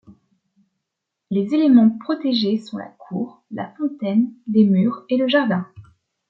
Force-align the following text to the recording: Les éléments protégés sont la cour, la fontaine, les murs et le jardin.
Les 1.29 1.53
éléments 1.53 1.95
protégés 1.99 2.57
sont 2.57 2.79
la 2.79 2.87
cour, 2.87 3.43
la 3.51 3.71
fontaine, 3.75 4.33
les 4.47 4.65
murs 4.65 5.05
et 5.09 5.17
le 5.17 5.27
jardin. 5.27 5.67